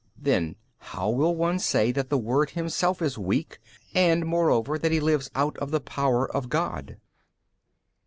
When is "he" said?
4.91-4.99